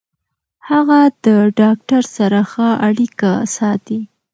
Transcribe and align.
هغه 0.69 0.99
د 1.25 1.27
ډاکټر 1.59 2.03
سره 2.15 2.39
ښه 2.51 2.69
اړیکه 2.87 3.31
ساتي. 3.55 3.99